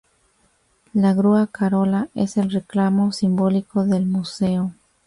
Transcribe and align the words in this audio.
La 0.95 1.13
grúa 1.13 1.45
Carola 1.45 2.09
es 2.15 2.35
el 2.37 2.49
reclamo 2.49 3.11
simbólico 3.11 3.85
del 3.85 4.07
museo. 4.07 4.73